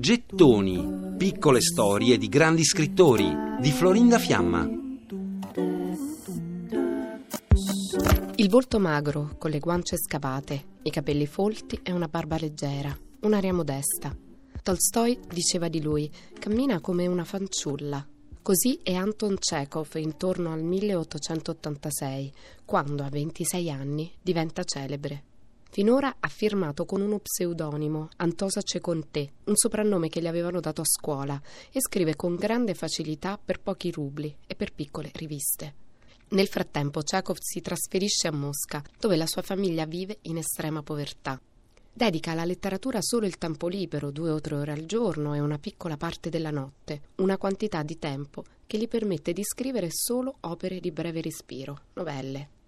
[0.00, 4.66] Gettoni, piccole storie di grandi scrittori di Florinda Fiamma.
[8.36, 13.52] Il volto magro, con le guance scavate, i capelli folti e una barba leggera, un'aria
[13.52, 14.16] modesta.
[14.62, 18.02] Tolstoi diceva di lui: cammina come una fanciulla.
[18.40, 22.32] Così è Anton Chekhov intorno al 1886,
[22.64, 25.24] quando a 26 anni diventa celebre.
[25.74, 30.86] Finora ha firmato con uno pseudonimo, Antosa Ceconté, un soprannome che gli avevano dato a
[30.86, 31.42] scuola,
[31.72, 35.74] e scrive con grande facilità per pochi rubli e per piccole riviste.
[36.28, 41.40] Nel frattempo Chekhov si trasferisce a Mosca, dove la sua famiglia vive in estrema povertà.
[41.92, 45.58] Dedica alla letteratura solo il tempo libero, due o tre ore al giorno e una
[45.58, 50.78] piccola parte della notte, una quantità di tempo che gli permette di scrivere solo opere
[50.78, 52.62] di breve respiro, novelle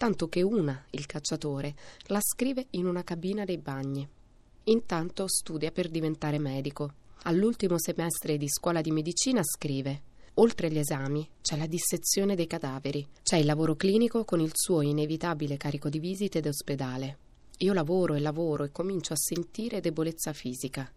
[0.00, 1.74] tanto che una, il cacciatore,
[2.06, 4.08] la scrive in una cabina dei bagni.
[4.64, 6.94] Intanto studia per diventare medico.
[7.24, 10.00] All'ultimo semestre di scuola di medicina scrive
[10.36, 14.80] Oltre agli esami c'è la dissezione dei cadaveri, c'è il lavoro clinico con il suo
[14.80, 17.18] inevitabile carico di visite d'ospedale.
[17.58, 20.90] Io lavoro e lavoro e comincio a sentire debolezza fisica.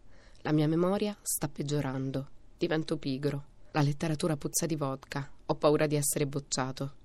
[0.44, 2.30] La mia memoria sta peggiorando.
[2.58, 3.44] Divento pigro.
[3.72, 5.30] La letteratura puzza di vodka.
[5.48, 7.02] Ho paura di essere bocciato.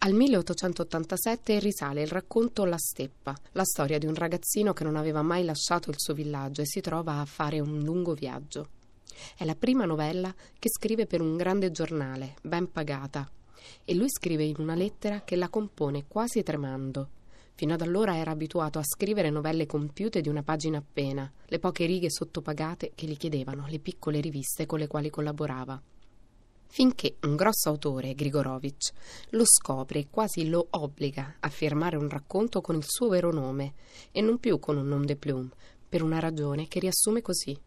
[0.00, 5.22] Al 1887 risale il racconto La steppa, la storia di un ragazzino che non aveva
[5.22, 8.68] mai lasciato il suo villaggio e si trova a fare un lungo viaggio.
[9.36, 13.28] È la prima novella che scrive per un grande giornale, ben pagata,
[13.84, 17.08] e lui scrive in una lettera che la compone quasi tremando.
[17.54, 21.86] Fino ad allora era abituato a scrivere novelle compiute di una pagina appena, le poche
[21.86, 25.82] righe sottopagate che gli chiedevano le piccole riviste con le quali collaborava
[26.68, 28.92] finché un grosso autore, Grigorovich,
[29.30, 33.74] lo scopre e quasi lo obbliga a firmare un racconto con il suo vero nome
[34.12, 35.50] e non più con un nom de plume,
[35.88, 37.58] per una ragione che riassume così.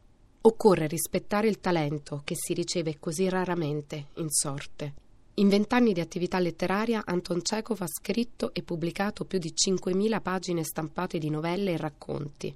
[0.44, 4.94] Occorre rispettare il talento che si riceve così raramente in sorte.
[5.36, 10.64] In vent'anni di attività letteraria Anton Chekhov ha scritto e pubblicato più di 5.000 pagine
[10.64, 12.56] stampate di novelle e racconti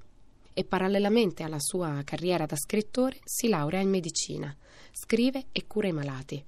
[0.58, 4.56] e parallelamente alla sua carriera da scrittore si laurea in medicina,
[4.90, 6.42] scrive e cura i malati.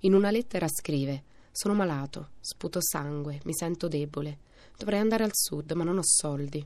[0.00, 4.38] In una lettera scrive Sono malato, sputo sangue, mi sento debole,
[4.76, 6.64] dovrei andare al sud ma non ho soldi.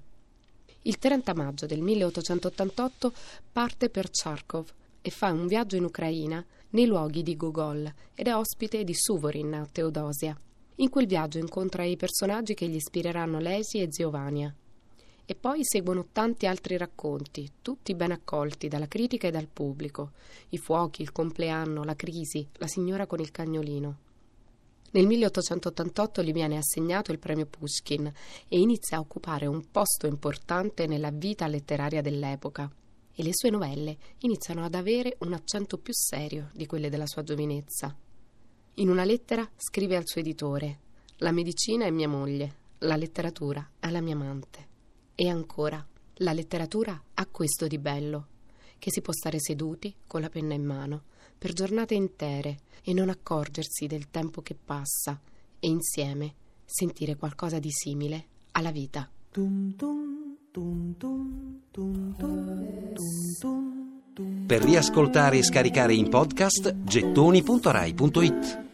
[0.82, 3.12] Il 30 maggio del 1888
[3.52, 4.68] parte per Charkov
[5.00, 9.54] e fa un viaggio in Ucraina nei luoghi di Gogol ed è ospite di Suvorin
[9.54, 10.36] a Teodosia.
[10.76, 14.52] In quel viaggio incontra i personaggi che gli ispireranno Lesi e Giovania.
[15.30, 20.12] E poi seguono tanti altri racconti, tutti ben accolti dalla critica e dal pubblico.
[20.48, 23.98] I fuochi, il compleanno, la crisi, la signora con il cagnolino.
[24.92, 28.10] Nel 1888 gli viene assegnato il premio Pushkin
[28.48, 32.72] e inizia a occupare un posto importante nella vita letteraria dell'epoca.
[33.14, 37.22] E le sue novelle iniziano ad avere un accento più serio di quelle della sua
[37.22, 37.94] giovinezza.
[38.76, 40.78] In una lettera scrive al suo editore:
[41.16, 44.67] La medicina è mia moglie, la letteratura è la mia amante.
[45.20, 45.84] E ancora,
[46.18, 48.26] la letteratura ha questo di bello,
[48.78, 51.02] che si può stare seduti con la penna in mano
[51.36, 55.20] per giornate intere e non accorgersi del tempo che passa
[55.58, 56.34] e insieme
[56.64, 59.10] sentire qualcosa di simile alla vita.
[64.46, 68.66] Per riascoltare e scaricare in podcast gettoni.rai.it